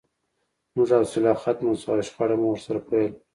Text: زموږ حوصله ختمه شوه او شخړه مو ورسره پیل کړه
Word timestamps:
زموږ 0.71 0.89
حوصله 0.99 1.31
ختمه 1.43 1.71
شوه 1.81 1.93
او 2.01 2.05
شخړه 2.07 2.35
مو 2.39 2.45
ورسره 2.51 2.79
پیل 2.87 3.09
کړه 3.15 3.19